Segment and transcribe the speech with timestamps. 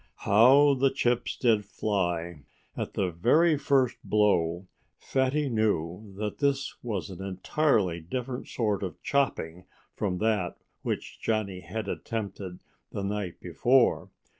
[0.25, 2.41] How the chips did fly!
[2.75, 4.65] At the very first blow
[4.97, 11.59] Fatty knew that this was an entirely different sort of chopping from that which Johnnie
[11.59, 14.09] had attempted the night before.